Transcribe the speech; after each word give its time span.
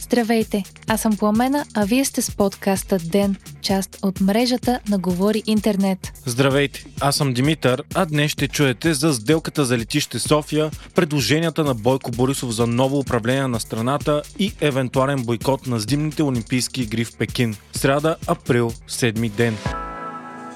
Здравейте, 0.00 0.64
аз 0.86 1.00
съм 1.00 1.16
Пламена, 1.16 1.64
а 1.74 1.84
вие 1.84 2.04
сте 2.04 2.22
с 2.22 2.36
подкаста 2.36 2.98
ДЕН, 2.98 3.36
част 3.62 3.98
от 4.02 4.20
мрежата 4.20 4.80
на 4.88 4.98
Говори 4.98 5.42
Интернет. 5.46 6.12
Здравейте, 6.26 6.84
аз 7.00 7.16
съм 7.16 7.34
Димитър, 7.34 7.82
а 7.94 8.06
днес 8.06 8.30
ще 8.30 8.48
чуете 8.48 8.94
за 8.94 9.12
сделката 9.12 9.64
за 9.64 9.78
летище 9.78 10.18
София, 10.18 10.70
предложенията 10.94 11.64
на 11.64 11.74
Бойко 11.74 12.10
Борисов 12.10 12.50
за 12.50 12.66
ново 12.66 12.98
управление 12.98 13.48
на 13.48 13.60
страната 13.60 14.22
и 14.38 14.52
евентуален 14.60 15.22
бойкот 15.22 15.66
на 15.66 15.80
зимните 15.80 16.22
олимпийски 16.22 16.82
игри 16.82 17.04
в 17.04 17.16
Пекин. 17.16 17.56
Сряда, 17.72 18.16
април, 18.26 18.72
седми 18.86 19.28
ден. 19.28 19.56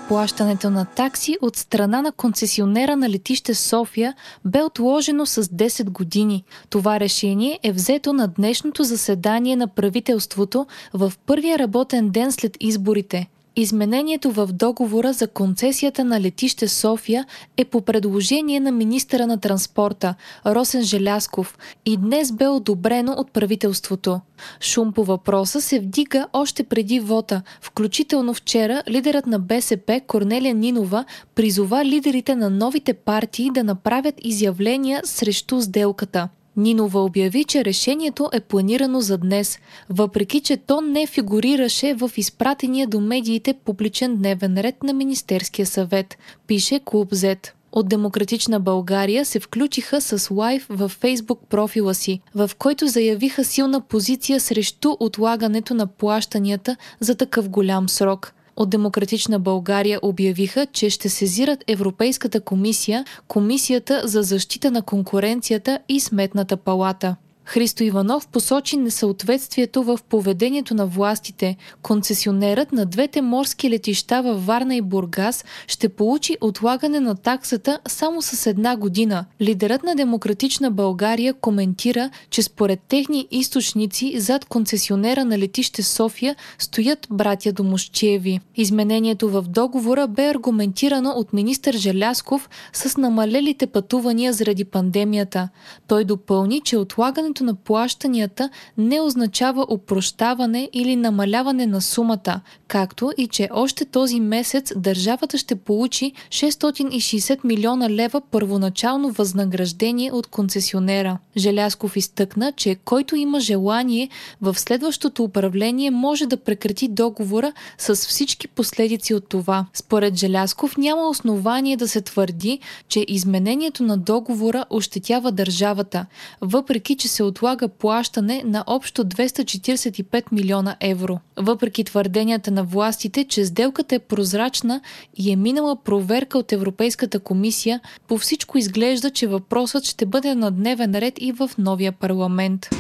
Плащането 0.09 0.71
на 0.71 0.85
такси 0.85 1.37
от 1.43 1.57
страна 1.57 2.03
на 2.03 2.13
концесионера 2.13 2.97
на 2.97 3.11
летище 3.11 3.55
София 3.55 4.15
бе 4.45 4.63
отложено 4.63 5.27
с 5.27 5.43
10 5.43 5.91
години. 5.91 6.45
Това 6.71 7.01
решение 7.01 7.59
е 7.63 7.73
взето 7.73 8.13
на 8.13 8.29
днешното 8.29 8.85
заседание 8.85 9.57
на 9.57 9.69
правителството 9.69 10.67
в 10.95 11.13
първия 11.27 11.59
работен 11.59 12.11
ден 12.11 12.33
след 12.33 12.57
изборите. 12.61 13.29
Изменението 13.57 14.31
в 14.31 14.47
договора 14.47 15.13
за 15.13 15.29
концесията 15.29 16.05
на 16.05 16.21
летище 16.21 16.69
София 16.69 17.27
е 17.57 17.65
по 17.65 17.81
предложение 17.81 18.61
на 18.61 18.73
министъра 18.73 19.27
на 19.27 19.41
транспорта 19.41 20.15
Росен 20.47 20.83
Желясков 20.83 21.59
и 21.87 21.97
днес 21.97 22.33
бе 22.33 22.49
одобрено 22.49 23.13
от 23.13 23.31
правителството. 23.33 24.21
Шум 24.61 24.93
по 24.93 25.05
въпроса 25.05 25.61
се 25.61 25.81
вдига 25.81 26.27
още 26.33 26.65
преди 26.65 27.01
вота. 27.01 27.43
Включително 27.61 28.35
вчера 28.35 28.83
лидерът 28.89 29.27
на 29.27 29.39
БСП 29.39 30.01
Корнелия 30.07 30.55
Нинова 30.55 31.05
призова 31.35 31.85
лидерите 31.85 32.37
на 32.37 32.51
новите 32.51 32.95
партии 32.95 33.51
да 33.51 33.65
направят 33.65 34.15
изявления 34.19 35.01
срещу 35.05 35.61
сделката. 35.61 36.29
Нинова 36.57 37.05
обяви, 37.05 37.45
че 37.45 37.65
решението 37.65 38.29
е 38.33 38.41
планирано 38.41 39.01
за 39.01 39.19
днес, 39.19 39.59
въпреки 39.91 40.41
че 40.41 40.57
то 40.57 40.81
не 40.81 41.07
фигурираше 41.07 41.95
в 41.95 42.11
изпратения 42.17 42.87
до 42.87 43.01
медиите 43.01 43.55
публичен 43.65 44.17
дневен 44.17 44.59
ред 44.59 44.83
на 44.83 44.93
Министерския 44.93 45.67
съвет, 45.67 46.19
пише 46.47 46.81
Клуб 46.85 47.11
Z. 47.11 47.49
От 47.73 47.89
Демократична 47.89 48.61
България 48.61 49.25
се 49.25 49.41
включиха 49.41 50.01
с 50.01 50.31
лайв 50.31 50.67
във 50.71 50.91
фейсбук 50.91 51.41
профила 51.49 51.95
си, 51.95 52.21
в 52.35 52.51
който 52.59 52.87
заявиха 52.87 53.45
силна 53.45 53.81
позиция 53.81 54.41
срещу 54.41 54.97
отлагането 55.01 55.75
на 55.75 55.87
плащанията 55.87 56.77
за 57.01 57.15
такъв 57.15 57.49
голям 57.49 57.89
срок– 57.89 58.35
от 58.57 58.71
Демократична 58.71 59.39
България 59.39 59.99
обявиха, 60.03 60.67
че 60.67 60.91
ще 60.91 61.09
сезират 61.09 61.65
Европейската 61.67 62.41
комисия, 62.41 63.05
Комисията 63.29 64.03
за 64.05 64.23
защита 64.23 64.71
на 64.71 64.83
конкуренцията 64.83 65.79
и 65.89 66.01
Сметната 66.01 66.57
палата. 66.57 67.17
Христо 67.45 67.85
Иванов 67.85 68.29
посочи 68.29 68.77
несъответствието 68.77 69.83
в 69.83 69.99
поведението 70.09 70.75
на 70.75 70.87
властите. 70.87 71.57
Концесионерът 71.83 72.73
на 72.73 72.87
двете 72.87 73.23
морски 73.23 73.71
летища 73.71 74.23
във 74.23 74.47
Варна 74.47 74.77
и 74.77 74.81
Бургас 74.81 75.45
ще 75.67 75.89
получи 75.89 76.37
отлагане 76.41 77.01
на 77.01 77.15
таксата 77.15 77.79
само 77.89 78.23
с 78.23 78.47
една 78.47 78.77
година. 78.77 79.25
Лидерът 79.41 79.83
на 79.83 79.95
Демократична 79.95 80.71
България 80.71 81.35
коментира, 81.35 82.11
че 82.31 82.43
според 82.43 82.81
техни 82.89 83.29
източници 83.31 84.21
зад 84.21 84.45
концесионера 84.45 85.25
на 85.25 85.39
летище 85.39 85.83
София 85.83 86.37
стоят 86.59 87.07
братя 87.11 87.53
Домощиеви. 87.53 88.41
Изменението 88.57 89.29
в 89.29 89.43
договора 89.43 90.07
бе 90.07 90.29
аргументирано 90.29 91.11
от 91.11 91.33
министър 91.33 91.75
Желясков 91.75 92.49
с 92.73 92.97
намалелите 92.97 93.67
пътувания 93.67 94.33
заради 94.33 94.65
пандемията. 94.65 95.49
Той 95.87 96.05
допълни, 96.05 96.61
че 96.61 96.77
отлагането 96.77 97.32
Отлагането 97.33 97.45
на 97.45 97.55
плащанията 97.55 98.51
не 98.79 99.01
означава 99.01 99.67
опрощаване 99.69 100.69
или 100.73 100.97
намаляване 100.97 101.67
на 101.67 101.81
сумата, 101.81 102.41
както 102.69 103.13
и 103.17 103.27
че 103.27 103.49
още 103.53 103.85
този 103.85 104.21
месец 104.21 104.73
държавата 104.77 105.39
ще 105.39 105.55
получи 105.55 106.13
660 106.29 107.45
милиона 107.45 107.91
лева 107.91 108.21
първоначално 108.31 109.11
възнаграждение 109.11 110.13
от 110.13 110.27
концесионера. 110.27 111.19
Желясков 111.37 111.97
изтъкна, 111.97 112.53
че 112.53 112.75
който 112.75 113.17
има 113.17 113.41
желание 113.41 114.09
в 114.41 114.59
следващото 114.59 115.25
управление 115.25 115.91
може 115.91 116.27
да 116.27 116.37
прекрати 116.37 116.89
договора 116.89 117.53
с 117.79 117.95
всички 117.95 118.49
последици 118.49 119.15
от 119.15 119.29
това. 119.29 119.67
Според 119.75 120.17
Желясков 120.17 120.77
няма 120.77 121.09
основание 121.09 121.77
да 121.77 121.89
се 121.89 122.01
твърди, 122.01 122.59
че 122.89 123.05
изменението 123.09 123.83
на 123.83 123.97
договора 123.97 124.65
ощетява 124.71 125.33
държавата, 125.33 126.07
въпреки 126.41 126.97
че 126.97 127.09
се 127.09 127.22
се 127.23 127.27
отлага 127.27 127.69
плащане 127.69 128.43
на 128.45 128.65
общо 128.67 129.05
245 129.05 130.25
милиона 130.33 130.77
евро. 130.81 131.19
Въпреки 131.37 131.85
твърденията 131.85 132.51
на 132.51 132.65
властите, 132.65 133.25
че 133.25 133.45
сделката 133.45 133.95
е 133.95 133.99
прозрачна 133.99 134.81
и 135.17 135.33
е 135.33 135.37
минала 135.37 135.77
проверка 135.77 136.39
от 136.39 136.53
Европейската 136.53 137.21
комисия, 137.21 137.81
по 138.09 138.19
всичко 138.19 138.59
изглежда, 138.59 139.11
че 139.11 139.27
въпросът 139.27 139.85
ще 139.85 140.07
бъде 140.07 140.35
на 140.35 140.51
дневен 140.51 140.95
ред 140.95 141.15
и 141.21 141.33
в 141.33 141.51
новия 141.59 141.93
парламент. 141.93 142.71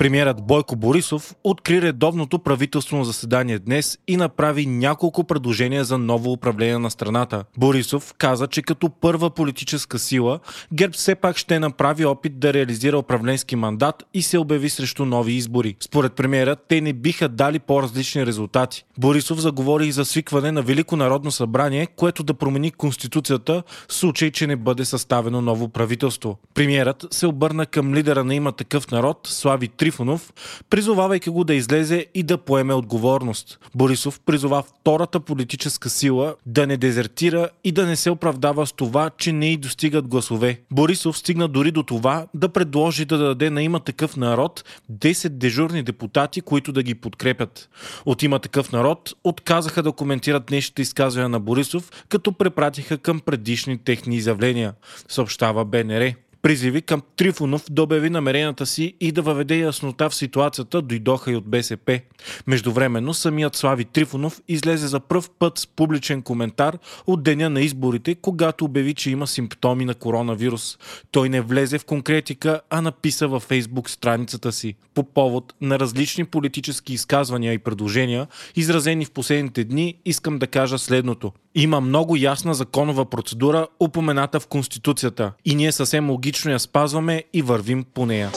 Премьерът 0.00 0.42
Бойко 0.42 0.76
Борисов 0.76 1.34
откри 1.44 1.82
редовното 1.82 2.38
правителствено 2.38 3.04
заседание 3.04 3.58
днес 3.58 3.98
и 4.08 4.16
направи 4.16 4.66
няколко 4.66 5.24
предложения 5.24 5.84
за 5.84 5.98
ново 5.98 6.32
управление 6.32 6.78
на 6.78 6.90
страната. 6.90 7.44
Борисов 7.58 8.14
каза, 8.18 8.46
че 8.46 8.62
като 8.62 8.90
първа 8.90 9.30
политическа 9.30 9.98
сила 9.98 10.40
ГЕРБ 10.72 10.92
все 10.92 11.14
пак 11.14 11.36
ще 11.36 11.58
направи 11.58 12.04
опит 12.04 12.38
да 12.38 12.52
реализира 12.52 12.98
управленски 12.98 13.56
мандат 13.56 14.02
и 14.14 14.22
се 14.22 14.38
обяви 14.38 14.70
срещу 14.70 15.04
нови 15.04 15.32
избори. 15.32 15.76
Според 15.80 16.12
премиера, 16.12 16.56
те 16.56 16.80
не 16.80 16.92
биха 16.92 17.28
дали 17.28 17.58
по-различни 17.58 18.26
резултати. 18.26 18.84
Борисов 18.98 19.40
заговори 19.40 19.86
и 19.86 19.92
за 19.92 20.04
свикване 20.04 20.52
на 20.52 20.62
Велико 20.62 20.96
народно 20.96 21.30
събрание, 21.30 21.86
което 21.86 22.22
да 22.22 22.34
промени 22.34 22.70
конституцията 22.70 23.62
в 23.88 23.94
случай, 23.94 24.30
че 24.30 24.46
не 24.46 24.56
бъде 24.56 24.84
съставено 24.84 25.40
ново 25.40 25.68
правителство. 25.68 26.38
Премиерът 26.54 27.06
се 27.10 27.26
обърна 27.26 27.66
към 27.66 27.94
лидера 27.94 28.24
на 28.24 28.34
има 28.34 28.52
такъв 28.52 28.90
народ, 28.90 29.20
Слави 29.24 29.68
Три 29.68 29.89
Трифонов, 29.90 30.32
призовавайки 30.70 31.30
го 31.30 31.44
да 31.44 31.54
излезе 31.54 32.06
и 32.14 32.22
да 32.22 32.38
поеме 32.38 32.74
отговорност. 32.74 33.58
Борисов 33.74 34.20
призова 34.20 34.62
втората 34.62 35.20
политическа 35.20 35.90
сила 35.90 36.34
да 36.46 36.66
не 36.66 36.76
дезертира 36.76 37.48
и 37.64 37.72
да 37.72 37.86
не 37.86 37.96
се 37.96 38.10
оправдава 38.10 38.66
с 38.66 38.72
това, 38.72 39.10
че 39.18 39.32
не 39.32 39.52
й 39.52 39.56
достигат 39.56 40.08
гласове. 40.08 40.60
Борисов 40.72 41.18
стигна 41.18 41.48
дори 41.48 41.70
до 41.70 41.82
това 41.82 42.26
да 42.34 42.48
предложи 42.48 43.04
да 43.04 43.18
даде 43.18 43.50
на 43.50 43.62
има 43.62 43.80
такъв 43.80 44.16
народ 44.16 44.64
10 44.92 45.28
дежурни 45.28 45.82
депутати, 45.82 46.40
които 46.40 46.72
да 46.72 46.82
ги 46.82 46.94
подкрепят. 46.94 47.68
От 48.06 48.22
има 48.22 48.38
такъв 48.38 48.72
народ 48.72 49.12
отказаха 49.24 49.82
да 49.82 49.92
коментират 49.92 50.46
днешните 50.46 50.82
изказвания 50.82 51.28
на 51.28 51.40
Борисов, 51.40 51.90
като 52.08 52.32
препратиха 52.32 52.98
към 52.98 53.20
предишни 53.20 53.78
техни 53.78 54.16
изявления, 54.16 54.74
съобщава 55.08 55.64
БНР. 55.64 56.14
Призиви 56.42 56.82
към 56.82 57.02
Трифонов 57.16 57.64
да 57.70 57.82
обяви 57.82 58.10
намеренията 58.10 58.66
си 58.66 58.94
и 59.00 59.12
да 59.12 59.22
въведе 59.22 59.56
яснота 59.56 60.10
в 60.10 60.14
ситуацията 60.14 60.82
дойдоха 60.82 61.32
и 61.32 61.36
от 61.36 61.46
БСП. 61.46 62.00
Междувременно 62.46 63.14
самият 63.14 63.56
Слави 63.56 63.84
Трифонов 63.84 64.40
излезе 64.48 64.86
за 64.86 65.00
пръв 65.00 65.30
път 65.30 65.58
с 65.58 65.66
публичен 65.66 66.22
коментар 66.22 66.78
от 67.06 67.22
деня 67.22 67.50
на 67.50 67.60
изборите, 67.60 68.14
когато 68.14 68.64
обяви, 68.64 68.94
че 68.94 69.10
има 69.10 69.26
симптоми 69.26 69.84
на 69.84 69.94
коронавирус. 69.94 70.78
Той 71.10 71.28
не 71.28 71.40
влезе 71.40 71.78
в 71.78 71.84
конкретика, 71.84 72.60
а 72.70 72.80
написа 72.80 73.28
във 73.28 73.42
фейсбук 73.42 73.90
страницата 73.90 74.52
си. 74.52 74.74
По 74.94 75.02
повод 75.02 75.54
на 75.60 75.78
различни 75.78 76.24
политически 76.24 76.92
изказвания 76.92 77.52
и 77.52 77.58
предложения, 77.58 78.26
изразени 78.56 79.04
в 79.04 79.10
последните 79.10 79.64
дни, 79.64 79.94
искам 80.04 80.38
да 80.38 80.46
кажа 80.46 80.78
следното. 80.78 81.32
Има 81.54 81.80
много 81.80 82.16
ясна 82.16 82.54
законова 82.54 83.04
процедура, 83.04 83.66
упомената 83.80 84.40
в 84.40 84.46
Конституцията 84.46 85.32
и 85.44 85.54
ние 85.54 85.72
съвсем 85.72 86.10
логично 86.10 86.50
я 86.50 86.58
спазваме 86.58 87.24
и 87.32 87.42
вървим 87.42 87.84
по 87.94 88.06
нея. 88.06 88.30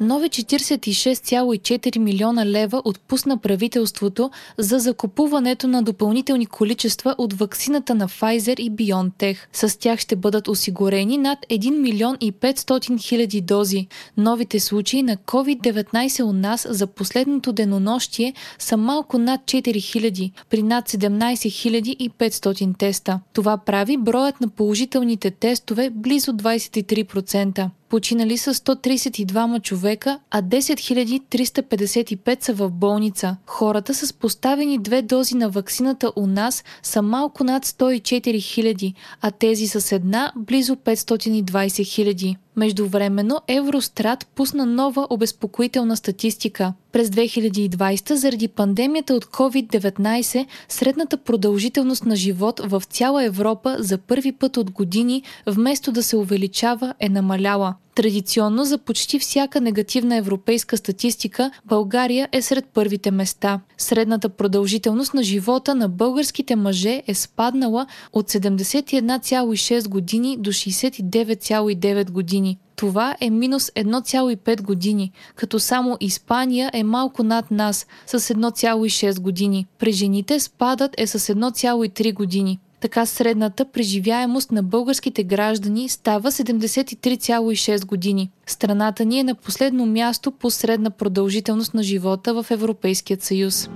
Нови 0.00 0.28
46,4 0.28 1.98
милиона 1.98 2.46
лева 2.46 2.82
отпусна 2.84 3.38
правителството 3.38 4.30
за 4.58 4.78
закупуването 4.78 5.68
на 5.68 5.82
допълнителни 5.82 6.46
количества 6.46 7.14
от 7.18 7.32
ваксината 7.32 7.94
на 7.94 8.08
Pfizer 8.08 8.60
и 8.60 8.70
BioNTech. 8.70 9.36
С 9.52 9.78
тях 9.78 10.00
ще 10.00 10.16
бъдат 10.16 10.48
осигурени 10.48 11.18
над 11.18 11.38
1 11.50 11.78
милион 11.78 12.16
и 12.20 12.32
500 12.32 13.00
хиляди 13.00 13.40
дози. 13.40 13.86
Новите 14.16 14.60
случаи 14.60 15.02
на 15.02 15.16
COVID-19 15.16 16.24
у 16.24 16.32
нас 16.32 16.66
за 16.70 16.86
последното 16.86 17.52
денонощие 17.52 18.34
са 18.58 18.76
малко 18.76 19.18
над 19.18 19.40
4 19.40 19.82
хиляди, 19.82 20.32
при 20.50 20.62
над 20.62 20.88
17 20.88 21.52
хиляди 21.52 21.96
и 21.98 22.10
500 22.10 22.78
теста. 22.78 23.20
Това 23.32 23.56
прави 23.56 23.96
броят 23.96 24.40
на 24.40 24.48
положителните 24.48 25.30
тестове 25.30 25.90
близо 25.90 26.32
23%. 26.32 27.68
Починали 27.88 28.38
са 28.38 28.54
132 28.54 29.62
човека, 29.62 30.20
а 30.30 30.42
10 30.42 31.20
355 31.30 32.44
са 32.44 32.54
в 32.54 32.70
болница. 32.70 33.36
Хората 33.46 33.94
с 33.94 34.12
поставени 34.12 34.78
две 34.78 35.02
дози 35.02 35.34
на 35.34 35.48
ваксината 35.48 36.12
у 36.16 36.26
нас 36.26 36.64
са 36.82 37.02
малко 37.02 37.44
над 37.44 37.66
104 37.66 38.36
000, 38.36 38.94
а 39.20 39.30
тези 39.30 39.66
с 39.66 39.92
една 39.92 40.32
близо 40.36 40.76
520 40.76 41.44
000. 41.44 42.36
Междувременно 42.56 43.40
Еврострат 43.48 44.26
пусна 44.34 44.66
нова 44.66 45.06
обезпокоителна 45.10 45.96
статистика. 45.96 46.72
През 46.92 47.08
2020 47.08 48.14
заради 48.14 48.48
пандемията 48.48 49.14
от 49.14 49.24
COVID-19 49.24 50.46
средната 50.68 51.16
продължителност 51.16 52.04
на 52.04 52.16
живот 52.16 52.60
в 52.64 52.82
цяла 52.90 53.24
Европа 53.24 53.76
за 53.78 53.98
първи 53.98 54.32
път 54.32 54.56
от 54.56 54.70
години 54.70 55.22
вместо 55.46 55.92
да 55.92 56.02
се 56.02 56.16
увеличава 56.16 56.94
е 57.00 57.08
намаляла. 57.08 57.74
Традиционно 57.96 58.64
за 58.64 58.78
почти 58.78 59.18
всяка 59.18 59.60
негативна 59.60 60.16
европейска 60.16 60.76
статистика 60.76 61.50
България 61.64 62.28
е 62.32 62.42
сред 62.42 62.64
първите 62.74 63.10
места. 63.10 63.60
Средната 63.78 64.28
продължителност 64.28 65.14
на 65.14 65.22
живота 65.22 65.74
на 65.74 65.88
българските 65.88 66.56
мъже 66.56 67.02
е 67.06 67.14
спаднала 67.14 67.86
от 68.12 68.30
71,6 68.30 69.88
години 69.88 70.36
до 70.40 70.52
69,9 70.52 72.10
години. 72.10 72.58
Това 72.76 73.16
е 73.20 73.30
минус 73.30 73.70
1,5 73.70 74.62
години, 74.62 75.12
като 75.34 75.58
само 75.58 75.96
Испания 76.00 76.70
е 76.74 76.84
малко 76.84 77.22
над 77.22 77.50
нас 77.50 77.86
с 78.06 78.20
1,6 78.20 79.20
години. 79.20 79.66
При 79.78 79.92
жените 79.92 80.40
спадът 80.40 80.94
е 80.98 81.06
с 81.06 81.18
1,3 81.34 82.14
години. 82.14 82.58
Така 82.80 83.06
средната 83.06 83.64
преживяемост 83.64 84.52
на 84.52 84.62
българските 84.62 85.24
граждани 85.24 85.88
става 85.88 86.30
73,6 86.30 87.86
години. 87.86 88.30
Страната 88.46 89.04
ни 89.04 89.18
е 89.18 89.24
на 89.24 89.34
последно 89.34 89.86
място 89.86 90.32
по 90.32 90.50
средна 90.50 90.90
продължителност 90.90 91.74
на 91.74 91.82
живота 91.82 92.42
в 92.42 92.50
Европейският 92.50 93.22
съюз. 93.22 93.68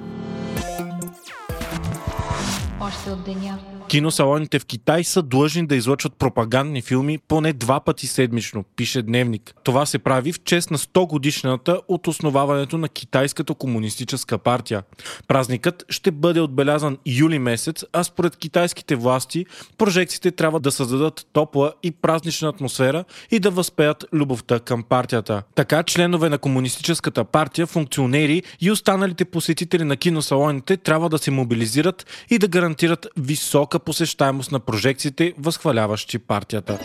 Още 2.91 3.11
от 3.11 3.25
деня. 3.25 3.59
Киносалоните 3.91 4.59
в 4.59 4.67
Китай 4.67 5.05
са 5.05 5.23
длъжни 5.23 5.67
да 5.67 5.77
излъчват 5.77 6.15
пропагандни 6.15 6.83
филми 6.83 7.19
поне 7.19 7.53
два 7.53 7.81
пъти 7.81 8.07
седмично, 8.07 8.65
пише 8.77 9.03
Дневник. 9.03 9.55
Това 9.63 9.87
се 9.87 9.99
прави 9.99 10.33
в 10.33 10.43
чест 10.43 10.71
на 10.71 10.79
100 10.79 11.07
годишната 11.07 11.81
от 11.89 12.07
основаването 12.07 12.79
на 12.79 12.89
Китайската 12.89 13.55
комунистическа 13.55 14.39
партия. 14.39 14.83
Празникът 15.29 15.85
ще 15.89 16.11
бъде 16.11 16.41
отбелязан 16.41 16.99
юли 17.07 17.39
месец, 17.39 17.85
а 17.93 18.05
според 18.05 18.37
китайските 18.37 18.97
власти 18.97 19.47
прожекциите 19.79 20.31
трябва 20.31 20.61
да 20.61 20.73
създадат 20.73 21.27
топла 21.33 21.73
и 21.83 21.91
празнична 21.91 22.49
атмосфера 22.49 23.05
и 23.31 23.39
да 23.39 23.51
възпеят 23.51 24.05
любовта 24.13 24.61
към 24.61 24.83
партията. 24.83 25.43
Така 25.55 25.83
членове 25.83 26.29
на 26.29 26.39
Комунистическата 26.39 27.25
партия, 27.25 27.67
функционери 27.67 28.43
и 28.61 28.71
останалите 28.71 29.25
посетители 29.25 29.85
на 29.85 29.97
киносалоните 29.97 30.77
трябва 30.77 31.09
да 31.09 31.19
се 31.19 31.31
мобилизират 31.31 32.07
и 32.31 32.39
да 32.39 32.49
гарантират 32.49 32.80
висока 33.17 33.79
посещаемост 33.79 34.53
на 34.53 34.61
прожекциите, 34.61 35.35
възхваляващи 35.39 36.19
партията. 36.19 36.79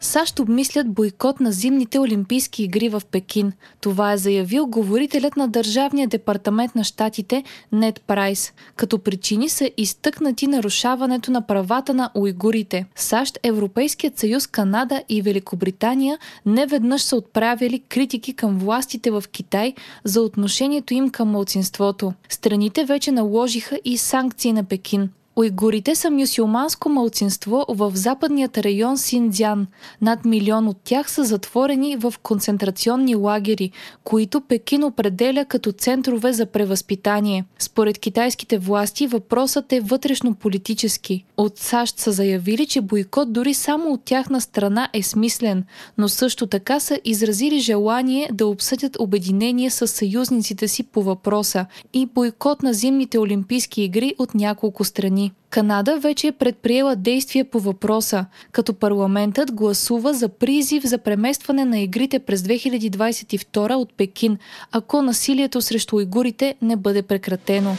САЩ 0.00 0.38
обмислят 0.38 0.88
бойкот 0.88 1.40
на 1.40 1.52
зимните 1.52 1.98
олимпийски 1.98 2.62
игри 2.62 2.88
в 2.88 3.02
Пекин. 3.10 3.52
Това 3.80 4.12
е 4.12 4.16
заявил 4.16 4.66
говорителят 4.66 5.36
на 5.36 5.48
Държавния 5.48 6.08
департамент 6.08 6.74
на 6.74 6.84
щатите 6.84 7.44
Нед 7.72 8.00
Прайс. 8.06 8.52
Като 8.76 8.98
причини 8.98 9.48
са 9.48 9.70
изтъкнати 9.76 10.46
нарушаването 10.46 11.30
на 11.30 11.46
правата 11.46 11.94
на 11.94 12.10
уйгурите. 12.14 12.86
САЩ, 12.96 13.38
Европейският 13.42 14.18
съюз, 14.18 14.46
Канада 14.46 15.02
и 15.08 15.22
Великобритания 15.22 16.18
не 16.46 16.66
веднъж 16.66 17.02
са 17.02 17.16
отправили 17.16 17.78
критики 17.78 18.32
към 18.32 18.58
властите 18.58 19.10
в 19.10 19.24
Китай 19.32 19.74
за 20.04 20.22
отношението 20.22 20.94
им 20.94 21.10
към 21.10 21.30
мълцинството. 21.30 22.12
Страните 22.28 22.84
вече 22.84 23.12
наложиха 23.12 23.78
и 23.84 23.98
санкции 23.98 24.52
на 24.52 24.64
Пекин. 24.64 25.10
Уйгурите 25.38 25.94
са 25.94 26.10
мюсюлманско 26.10 26.88
мълцинство 26.88 27.64
в 27.68 27.92
западният 27.94 28.58
район 28.58 28.98
Синдзян. 28.98 29.66
Над 30.00 30.24
милион 30.24 30.68
от 30.68 30.76
тях 30.84 31.10
са 31.10 31.24
затворени 31.24 31.96
в 31.96 32.14
концентрационни 32.22 33.14
лагери, 33.14 33.70
които 34.04 34.40
Пекин 34.40 34.84
определя 34.84 35.44
като 35.44 35.72
центрове 35.72 36.32
за 36.32 36.46
превъзпитание. 36.46 37.44
Според 37.58 37.98
китайските 37.98 38.58
власти 38.58 39.06
въпросът 39.06 39.72
е 39.72 39.80
вътрешно 39.80 40.34
политически. 40.34 41.24
От 41.36 41.58
САЩ 41.58 41.98
са 41.98 42.12
заявили, 42.12 42.66
че 42.66 42.80
бойкот 42.80 43.32
дори 43.32 43.54
само 43.54 43.92
от 43.92 44.04
тяхна 44.04 44.40
страна 44.40 44.88
е 44.92 45.02
смислен, 45.02 45.64
но 45.98 46.08
също 46.08 46.46
така 46.46 46.80
са 46.80 47.00
изразили 47.04 47.58
желание 47.58 48.30
да 48.32 48.46
обсъдят 48.46 48.96
обединение 49.00 49.70
с 49.70 49.86
съюзниците 49.86 50.68
си 50.68 50.82
по 50.82 51.02
въпроса 51.02 51.66
и 51.92 52.06
бойкот 52.06 52.62
на 52.62 52.72
зимните 52.72 53.18
олимпийски 53.18 53.82
игри 53.82 54.14
от 54.18 54.34
няколко 54.34 54.84
страни. 54.84 55.27
Канада 55.50 55.98
вече 55.98 56.26
е 56.26 56.32
предприела 56.32 56.96
действия 56.96 57.44
по 57.44 57.60
въпроса, 57.60 58.26
като 58.52 58.74
парламентът 58.74 59.52
гласува 59.52 60.14
за 60.14 60.28
призив 60.28 60.84
за 60.84 60.98
преместване 60.98 61.64
на 61.64 61.78
игрите 61.78 62.18
през 62.18 62.42
2022 62.42 63.74
от 63.74 63.94
Пекин, 63.96 64.38
ако 64.72 65.02
насилието 65.02 65.62
срещу 65.62 65.96
уйгурите 65.96 66.54
не 66.62 66.76
бъде 66.76 67.02
прекратено. 67.02 67.76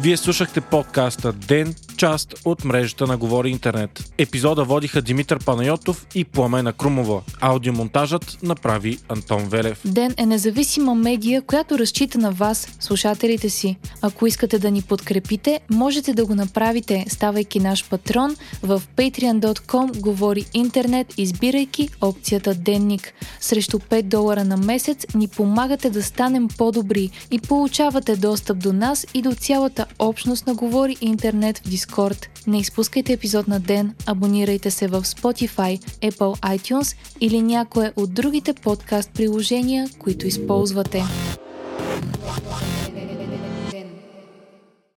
Вие 0.00 0.16
слушахте 0.16 0.60
подкаста 0.60 1.32
Ден, 1.32 1.74
част 1.98 2.34
от 2.44 2.64
мрежата 2.64 3.06
на 3.06 3.16
Говори 3.16 3.50
Интернет. 3.50 4.12
Епизода 4.18 4.64
водиха 4.64 5.02
Димитър 5.02 5.44
Панайотов 5.44 6.06
и 6.14 6.24
Пламена 6.24 6.72
Крумова. 6.72 7.22
Аудиомонтажът 7.40 8.38
направи 8.42 8.98
Антон 9.08 9.44
Велев. 9.48 9.80
Ден 9.84 10.14
е 10.16 10.26
независима 10.26 10.94
медия, 10.94 11.42
която 11.42 11.78
разчита 11.78 12.18
на 12.18 12.30
вас, 12.30 12.68
слушателите 12.80 13.50
си. 13.50 13.76
Ако 14.02 14.26
искате 14.26 14.58
да 14.58 14.70
ни 14.70 14.82
подкрепите, 14.82 15.60
можете 15.70 16.14
да 16.14 16.26
го 16.26 16.34
направите, 16.34 17.04
ставайки 17.08 17.60
наш 17.60 17.88
патрон 17.88 18.36
в 18.62 18.82
patreon.com 18.96 20.00
Говори 20.00 20.44
Интернет, 20.54 21.14
избирайки 21.16 21.88
опцията 22.00 22.54
Денник. 22.54 23.14
Срещу 23.40 23.78
5 23.78 24.02
долара 24.02 24.44
на 24.44 24.56
месец 24.56 25.06
ни 25.14 25.28
помагате 25.28 25.90
да 25.90 26.02
станем 26.02 26.48
по-добри 26.58 27.10
и 27.30 27.38
получавате 27.38 28.16
достъп 28.16 28.58
до 28.58 28.72
нас 28.72 29.06
и 29.14 29.22
до 29.22 29.34
цялата 29.34 29.86
общност 29.98 30.46
на 30.46 30.54
Говори 30.54 30.96
Интернет 31.00 31.58
в 31.58 31.87
Discord. 31.88 32.26
Не 32.46 32.58
изпускайте 32.58 33.12
епизод 33.12 33.48
на 33.48 33.60
ден, 33.60 33.94
абонирайте 34.06 34.70
се 34.70 34.86
в 34.86 35.02
Spotify, 35.04 35.84
Apple 36.10 36.56
iTunes 36.56 36.96
или 37.20 37.42
някое 37.42 37.92
от 37.96 38.14
другите 38.14 38.52
подкаст 38.52 39.10
приложения, 39.14 39.88
които 39.98 40.26
използвате. 40.26 41.04